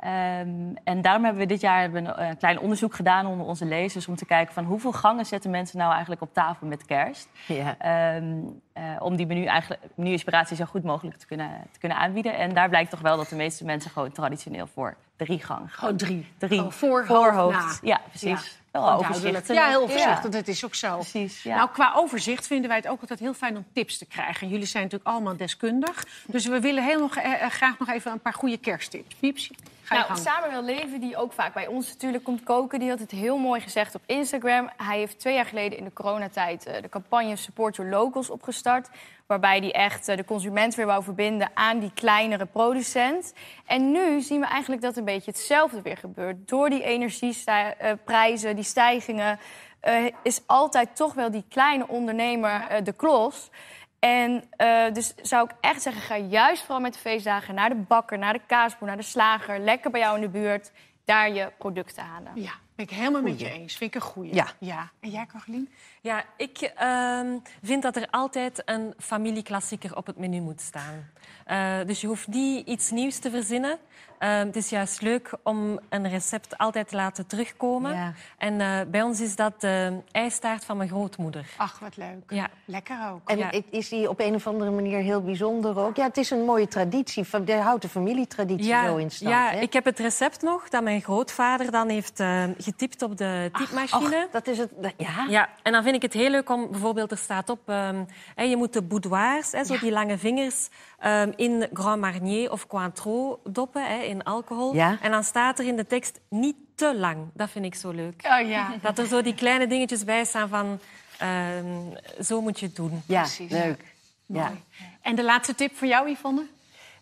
Ehm, 0.00 0.74
en 0.84 1.02
daarom 1.02 1.24
hebben 1.24 1.42
we 1.42 1.48
dit 1.48 1.60
jaar 1.60 1.80
hebben 1.80 2.04
we 2.04 2.10
een, 2.10 2.28
een 2.28 2.36
klein 2.36 2.58
onderzoek 2.58 2.94
gedaan 2.94 3.26
onder 3.26 3.46
onze 3.46 3.64
lezers... 3.64 4.08
om 4.08 4.16
te 4.16 4.24
kijken 4.24 4.54
van 4.54 4.64
hoeveel 4.64 4.92
gangen 4.92 5.26
zetten 5.26 5.50
mensen 5.50 5.78
nou 5.78 5.90
eigenlijk 5.90 6.22
op 6.22 6.32
tafel 6.32 6.66
met 6.66 6.84
kerst. 6.84 7.28
Ja. 7.46 7.76
Ehm, 7.78 8.34
eh, 8.72 8.82
om 8.98 9.16
die 9.16 9.26
menu 9.26 9.44
eigenlijk, 9.44 9.82
menu-inspiratie 9.94 10.56
zo 10.56 10.64
goed 10.64 10.82
mogelijk 10.82 11.16
te 11.16 11.26
kunnen, 11.26 11.50
te 11.72 11.78
kunnen 11.78 11.98
aanbieden. 11.98 12.36
En 12.36 12.54
daar 12.54 12.68
blijkt 12.68 12.90
toch 12.90 13.00
wel 13.00 13.16
dat 13.16 13.28
de 13.28 13.36
meeste 13.36 13.64
mensen 13.64 13.90
gewoon 13.90 14.12
traditioneel 14.12 14.66
voor 14.66 14.96
drie 15.24 15.42
gang. 15.44 15.74
Gewoon 15.74 15.96
drie. 15.96 16.26
Drie. 16.38 16.56
Gewoon 16.58 16.72
voor, 16.72 17.06
Voorhoofd. 17.06 17.56
hoofd, 17.56 17.82
na. 17.82 17.88
Ja, 17.88 18.00
precies. 18.08 18.58
Wel 18.70 18.82
Gewoon 18.82 18.98
overzichtelijk. 18.98 19.46
duidelijk. 19.46 19.72
Ja, 19.72 19.78
heel 19.78 19.82
overzichtelijk. 19.82 20.32
Dat 20.34 20.48
is 20.48 20.64
ook 20.64 20.74
zo. 20.74 20.94
Precies, 20.96 21.42
ja. 21.42 21.56
Nou, 21.56 21.68
qua 21.72 21.92
overzicht 21.96 22.46
vinden 22.46 22.68
wij 22.68 22.76
het 22.76 22.88
ook 22.88 23.00
altijd 23.00 23.18
heel 23.20 23.34
fijn 23.34 23.56
om 23.56 23.64
tips 23.72 23.98
te 23.98 24.06
krijgen. 24.06 24.40
En 24.46 24.48
jullie 24.48 24.66
zijn 24.66 24.82
natuurlijk 24.82 25.10
allemaal 25.10 25.36
deskundig. 25.36 26.06
Dus 26.26 26.46
we 26.46 26.60
willen 26.60 26.84
heel 26.84 26.98
nog, 27.00 27.16
eh, 27.16 27.42
eh, 27.42 27.50
graag 27.50 27.78
nog 27.78 27.88
even 27.88 28.12
een 28.12 28.20
paar 28.20 28.34
goede 28.34 28.58
kersttips. 28.58 29.14
Pieps, 29.14 29.50
ga 29.82 29.94
je 29.94 30.00
Nou, 30.00 30.04
gang. 30.12 30.18
Samen 30.26 30.50
wil 30.50 30.62
leven, 30.64 31.00
die 31.00 31.16
ook 31.16 31.32
vaak 31.32 31.54
bij 31.54 31.66
ons 31.66 31.88
natuurlijk 31.88 32.24
komt 32.24 32.42
koken, 32.42 32.78
die 32.78 32.88
had 32.88 32.98
het 32.98 33.10
heel 33.10 33.38
mooi 33.38 33.60
gezegd 33.60 33.94
op 33.94 34.02
Instagram. 34.06 34.70
Hij 34.76 34.98
heeft 34.98 35.18
twee 35.18 35.34
jaar 35.34 35.46
geleden 35.46 35.78
in 35.78 35.84
de 35.84 35.92
coronatijd 35.92 36.66
eh, 36.66 36.82
de 36.82 36.88
campagne 36.88 37.36
Support 37.36 37.76
Your 37.76 37.90
Locals 37.90 38.30
opgestart. 38.30 38.88
Waarbij 39.30 39.58
hij 39.58 39.72
echt 39.72 40.08
eh, 40.08 40.16
de 40.16 40.24
consument 40.24 40.74
weer 40.74 40.86
wou 40.86 41.02
verbinden 41.02 41.50
aan 41.54 41.78
die 41.78 41.92
kleinere 41.94 42.46
producent. 42.46 43.32
En 43.66 43.90
nu 43.90 44.20
zien 44.20 44.40
we 44.40 44.46
eigenlijk 44.46 44.82
dat 44.82 44.96
een 44.96 45.04
beetje 45.04 45.30
hetzelfde 45.30 45.82
weer 45.82 45.96
gebeurt. 45.96 46.48
Door 46.48 46.70
die 46.70 46.82
energieprijzen, 46.82 48.54
die 48.56 48.64
stijgingen, 48.64 49.38
eh, 49.80 50.04
is 50.22 50.42
altijd 50.46 50.96
toch 50.96 51.14
wel 51.14 51.30
die 51.30 51.44
kleine 51.48 51.88
ondernemer 51.88 52.66
eh, 52.68 52.84
de 52.84 52.92
klos. 52.92 53.50
En 53.98 54.44
eh, 54.56 54.92
dus 54.92 55.14
zou 55.14 55.44
ik 55.44 55.56
echt 55.60 55.82
zeggen, 55.82 56.02
ga 56.02 56.16
juist 56.16 56.62
vooral 56.62 56.80
met 56.80 56.92
de 56.92 56.98
feestdagen 56.98 57.54
naar 57.54 57.68
de 57.68 57.74
bakker, 57.74 58.18
naar 58.18 58.32
de 58.32 58.40
kaasboer, 58.46 58.88
naar 58.88 58.96
de 58.96 59.02
slager. 59.02 59.58
Lekker 59.58 59.90
bij 59.90 60.00
jou 60.00 60.14
in 60.14 60.20
de 60.20 60.28
buurt, 60.28 60.72
daar 61.04 61.32
je 61.32 61.52
producten 61.58 62.02
halen. 62.02 62.32
Ja, 62.34 62.52
ben 62.80 62.88
ik 62.88 63.02
helemaal 63.02 63.22
met 63.22 63.40
je 63.40 63.50
eens. 63.50 63.76
Vind 63.76 63.94
ik 63.94 64.02
een 64.02 64.08
goeie. 64.08 64.34
Ja. 64.34 64.46
ja. 64.58 64.90
En 65.00 65.10
jij, 65.10 65.26
Carolien? 65.26 65.68
Ja, 66.00 66.24
ik 66.36 66.58
ehm, 66.58 67.38
vind 67.62 67.82
dat 67.82 67.96
er 67.96 68.08
altijd 68.10 68.62
een 68.64 68.94
familieklassieker 68.98 69.96
op 69.96 70.06
het 70.06 70.16
menu 70.16 70.40
moet 70.40 70.60
staan. 70.60 71.10
Eh, 71.44 71.78
dus 71.86 72.00
je 72.00 72.06
hoeft 72.06 72.26
niet 72.26 72.66
iets 72.66 72.90
nieuws 72.90 73.18
te 73.18 73.30
verzinnen. 73.30 73.78
Eh, 74.20 74.38
het 74.38 74.56
is 74.56 74.68
juist 74.68 75.00
leuk 75.00 75.30
om 75.42 75.78
een 75.88 76.08
recept 76.08 76.58
altijd 76.58 76.88
te 76.88 76.96
laten 76.96 77.26
terugkomen. 77.26 77.94
Ja. 77.94 78.12
En 78.38 78.60
eh, 78.60 78.78
bij 78.88 79.02
ons 79.02 79.20
is 79.20 79.36
dat 79.36 79.60
de 79.60 79.98
ijstaart 80.10 80.64
van 80.64 80.76
mijn 80.76 80.88
grootmoeder. 80.88 81.46
Ach, 81.56 81.78
wat 81.78 81.96
leuk. 81.96 82.22
Ja. 82.28 82.48
Lekker 82.64 82.96
ook. 83.12 83.28
En 83.30 83.38
Ja. 83.38 83.50
is 83.70 83.88
die 83.88 84.08
op 84.08 84.20
een 84.20 84.34
of 84.34 84.46
andere 84.46 84.70
manier 84.70 84.98
heel 84.98 85.22
bijzonder 85.22 85.78
ook? 85.78 85.96
Ja, 85.96 86.04
het 86.06 86.16
is 86.16 86.30
een 86.30 86.44
mooie 86.44 86.68
traditie. 86.68 87.24
van- 87.24 87.44
De 87.44 87.54
houdt 87.54 87.82
de 87.82 87.88
familietraditie 87.88 88.74
zo 88.84 88.96
in 88.96 89.10
stand. 89.10 89.30
ja 89.30 89.50
hè? 89.50 89.60
ik 89.60 89.72
heb 89.72 89.84
het 89.84 89.98
recept 89.98 90.42
nog 90.42 90.68
dat 90.68 90.82
mijn 90.82 91.00
grootvader 91.02 91.70
dan 91.70 91.88
heeft 91.88 92.20
eh, 92.20 92.44
getypt 92.58 93.02
op 93.02 93.16
de 93.16 93.50
typemachine. 93.52 94.24
Och, 94.24 94.30
dat 94.30 94.46
is 94.46 94.58
het. 94.58 94.70
dat- 94.76 94.92
Ja. 94.96 95.26
Ja, 95.28 95.48
en 95.62 95.72
dan 95.72 95.82
vind 95.82 95.94
ik 95.94 96.02
het 96.02 96.12
heel 96.12 96.30
leuk 96.30 96.50
om 96.50 96.70
bijvoorbeeld, 96.70 97.10
er 97.10 97.16
staat 97.18 97.50
op, 97.50 97.60
ehm, 97.68 98.04
hè, 98.34 98.42
je 98.42 98.56
moet 98.56 98.72
de 98.72 98.82
boudoirs, 98.82 99.52
hè, 99.52 99.64
zo 99.64 99.78
die 99.78 99.90
lange 99.92 100.18
vingers, 100.18 100.68
ehm, 101.00 101.32
in 101.36 101.68
Grand 101.72 102.00
Marnier 102.00 102.52
of 102.52 102.66
Cointreau 102.66 103.36
doppen, 103.44 103.84
hè, 103.86 104.02
in 104.02 104.22
alcohol. 104.24 104.74
Ja. 104.74 104.98
En 105.00 105.10
dan 105.10 105.24
staat 105.24 105.58
er 105.58 105.66
in 105.66 105.76
de 105.76 105.86
tekst 105.86 106.20
niet 106.28 106.56
te 106.74 106.94
lang. 106.96 107.16
Dat 107.34 107.50
vind 107.50 107.64
ik 107.64 107.74
zo 107.74 107.90
leuk. 107.90 108.22
Oh 108.40 108.48
ja. 108.48 108.74
Dat 108.82 108.98
er 108.98 109.06
zo 109.06 109.22
die 109.22 109.34
kleine 109.34 109.66
dingetjes 109.66 110.04
bij 110.04 110.24
staan 110.24 110.48
van, 110.48 110.78
ehm, 111.18 112.22
zo 112.22 112.40
moet 112.40 112.60
je 112.60 112.66
het 112.66 112.76
doen. 112.76 113.02
Ja, 113.06 113.20
Precies. 113.20 113.50
leuk. 113.50 113.84
Ja. 114.26 114.52
En 115.00 115.14
de 115.14 115.24
laatste 115.24 115.54
tip 115.54 115.76
voor 115.76 115.88
jou, 115.88 116.10
Yvonne? 116.10 116.42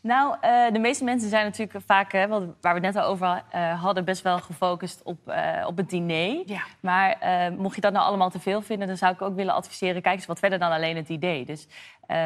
Nou, 0.08 0.36
eh, 0.40 0.72
de 0.72 0.78
meeste 0.78 1.04
mensen 1.04 1.28
zijn 1.28 1.44
natuurlijk 1.44 1.84
vaak, 1.86 2.12
hè, 2.12 2.28
waar 2.28 2.40
we 2.60 2.68
het 2.68 2.82
net 2.82 2.96
al 2.96 3.02
over 3.02 3.42
eh, 3.50 3.82
hadden, 3.82 4.04
best 4.04 4.22
wel 4.22 4.38
gefocust 4.38 5.02
op, 5.02 5.28
eh, 5.28 5.66
op 5.66 5.76
het 5.76 5.90
diner. 5.90 6.42
Ja. 6.46 6.60
Maar 6.80 7.16
mocht 7.56 7.74
je 7.74 7.80
dat 7.80 7.92
nou 7.92 8.04
allemaal 8.04 8.30
te 8.30 8.40
veel 8.40 8.62
vinden, 8.62 8.86
dan 8.86 8.96
zou 8.96 9.12
ik 9.12 9.22
ook 9.22 9.34
willen 9.34 9.54
adviseren: 9.54 10.02
kijk 10.02 10.14
eens 10.14 10.26
wat 10.26 10.38
verder 10.38 10.58
dan 10.58 10.70
alleen 10.70 10.96
het 10.96 11.08
idee. 11.08 11.44
Dus 11.44 11.66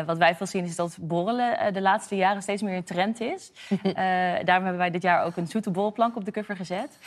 wat 0.06 0.18
wij 0.18 0.34
veel 0.34 0.46
zien 0.46 0.64
is 0.64 0.76
dat 0.76 0.98
borrelen 1.00 1.74
de 1.74 1.80
laatste 1.80 2.16
jaren 2.16 2.42
steeds 2.42 2.62
meer 2.62 2.76
een 2.76 2.84
trend 2.84 3.20
is. 3.20 3.52
Daarom 4.44 4.64
hebben 4.64 4.76
wij 4.76 4.90
dit 4.90 5.02
jaar 5.02 5.24
ook 5.24 5.36
een 5.36 5.46
zoete 5.46 5.70
borrelplank 5.70 6.16
op 6.16 6.24
de 6.24 6.30
cover 6.30 6.56
gezet. 6.56 6.98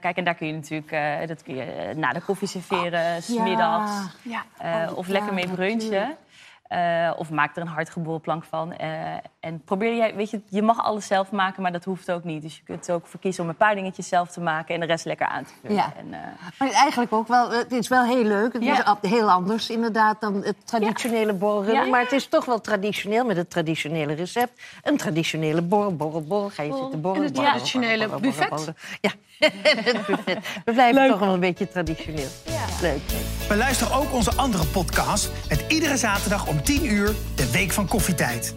Kijk, 0.00 0.16
en 0.16 0.24
daar 0.24 0.34
kun 0.34 0.46
je 0.46 0.52
natuurlijk 0.52 1.28
dat 1.28 1.42
kun 1.42 1.54
je, 1.54 1.92
na 1.96 2.12
de 2.12 2.20
koffie 2.20 2.48
serveren, 2.48 3.22
smiddags. 3.22 4.16
Ja. 4.22 4.44
Eh, 4.58 4.92
of 4.96 5.08
lekker 5.08 5.34
mee 5.34 5.48
brunchen. 5.48 6.16
Eh, 6.68 7.10
of 7.16 7.30
maak 7.30 7.56
er 7.56 7.62
een 7.62 7.68
hardgeboren 7.68 8.20
plank 8.20 8.44
van. 8.44 8.72
Eh, 8.72 8.88
en 9.40 9.60
probeer 9.64 9.96
jij, 9.96 10.14
weet 10.14 10.30
je, 10.30 10.40
je 10.48 10.62
mag 10.62 10.82
alles 10.84 11.06
zelf 11.06 11.30
maken, 11.30 11.62
maar 11.62 11.72
dat 11.72 11.84
hoeft 11.84 12.10
ook 12.10 12.24
niet. 12.24 12.42
Dus 12.42 12.56
je 12.56 12.62
kunt 12.62 12.90
ook 12.90 13.06
voor 13.06 13.20
kiezen 13.20 13.42
om 13.42 13.48
een 13.48 13.56
paar 13.56 13.74
dingetjes 13.74 14.08
zelf 14.08 14.30
te 14.30 14.40
maken 14.40 14.74
en 14.74 14.80
de 14.80 14.86
rest 14.86 15.04
lekker 15.04 15.26
aan 15.26 15.44
te 15.44 15.52
vullen. 15.60 15.76
Ja. 15.76 15.92
En, 15.96 16.12
eh, 16.12 16.20
Maar 16.58 16.70
eigenlijk 16.70 17.12
ook 17.12 17.28
wel, 17.28 17.50
het 17.50 17.72
is 17.72 17.88
wel 17.88 18.04
heel 18.04 18.24
leuk. 18.24 18.52
Het 18.52 18.64
Ja. 18.64 18.98
heel 19.00 19.30
anders 19.30 19.70
inderdaad 19.70 20.20
dan 20.20 20.42
het 20.44 20.66
traditionele. 20.66 21.36
Ja. 21.66 21.84
Maar 21.84 22.00
het 22.00 22.12
is 22.12 22.26
toch 22.26 22.44
wel 22.44 22.60
traditioneel 22.60 23.24
met 23.24 23.36
het 23.36 23.50
traditionele 23.50 24.12
recept. 24.12 24.62
Een 24.82 24.96
traditionele 24.96 25.62
borrel, 25.62 25.96
borrel, 25.96 26.22
borrel. 26.22 26.48
Ga 26.50 26.62
je 26.62 26.72
zitten 26.72 27.00
borrelen. 27.00 27.26
het 27.26 27.34
borrel, 27.34 27.50
traditionele 27.52 28.08
borrel, 28.08 28.30
borrel, 28.30 28.64
buffet? 28.64 28.98
Ja, 29.00 29.10
het 29.48 30.06
buffet. 30.06 30.48
We 30.64 30.72
blijven 30.72 31.08
toch 31.08 31.18
wel 31.18 31.34
een 31.34 31.40
beetje 31.40 31.68
traditioneel. 31.68 32.28
Leuk. 32.80 33.00
Beluister 33.48 33.94
ook 33.94 34.12
onze 34.12 34.34
andere 34.34 34.64
podcast 34.66 35.30
met 35.48 35.64
iedere 35.68 35.96
zaterdag 35.96 36.46
om 36.46 36.62
10 36.62 36.86
uur 36.86 37.14
de 37.34 37.50
Week 37.50 37.72
van 37.72 37.88
Koffietijd. 37.88 38.54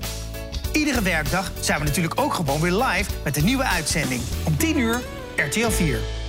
Iedere 0.71 1.01
werkdag 1.01 1.51
zijn 1.59 1.79
we 1.79 1.85
natuurlijk 1.85 2.19
ook 2.19 2.33
gewoon 2.33 2.61
weer 2.61 2.71
live 2.71 3.11
met 3.23 3.37
een 3.37 3.45
nieuwe 3.45 3.63
uitzending. 3.63 4.21
Om 4.43 4.57
10 4.57 4.77
uur 4.77 5.01
RTL 5.35 5.69
4. 5.69 6.20